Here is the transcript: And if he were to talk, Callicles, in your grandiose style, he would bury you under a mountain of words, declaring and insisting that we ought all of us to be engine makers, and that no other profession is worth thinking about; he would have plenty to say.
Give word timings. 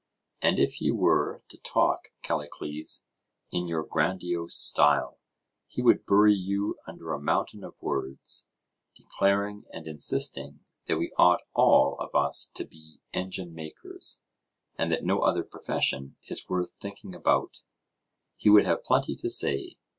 And 0.41 0.57
if 0.57 0.73
he 0.79 0.89
were 0.89 1.43
to 1.49 1.59
talk, 1.59 2.05
Callicles, 2.23 3.05
in 3.51 3.67
your 3.67 3.83
grandiose 3.83 4.55
style, 4.55 5.19
he 5.67 5.83
would 5.83 6.07
bury 6.07 6.33
you 6.33 6.79
under 6.87 7.13
a 7.13 7.21
mountain 7.21 7.63
of 7.63 7.79
words, 7.83 8.47
declaring 8.95 9.65
and 9.71 9.85
insisting 9.85 10.61
that 10.87 10.97
we 10.97 11.13
ought 11.19 11.43
all 11.53 11.97
of 11.99 12.15
us 12.15 12.49
to 12.55 12.65
be 12.65 12.99
engine 13.13 13.53
makers, 13.53 14.21
and 14.75 14.91
that 14.91 15.03
no 15.03 15.19
other 15.19 15.43
profession 15.43 16.15
is 16.25 16.49
worth 16.49 16.71
thinking 16.81 17.13
about; 17.13 17.59
he 18.37 18.49
would 18.49 18.65
have 18.65 18.83
plenty 18.83 19.15
to 19.17 19.29
say. 19.29 19.77